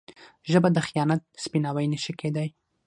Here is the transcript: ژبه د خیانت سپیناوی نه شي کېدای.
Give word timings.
ژبه 0.51 0.69
د 0.73 0.77
خیانت 0.87 1.21
سپیناوی 1.43 1.85
نه 1.93 1.99
شي 2.03 2.13
کېدای. 2.21 2.49